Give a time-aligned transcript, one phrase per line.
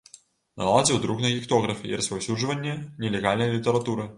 [0.61, 2.73] Наладзіў друк на гектографе і распаўсюджванне
[3.07, 4.09] нелегальнай літаратуры.